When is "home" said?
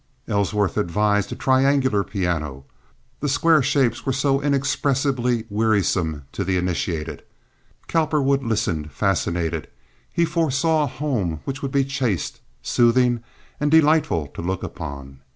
10.87-11.41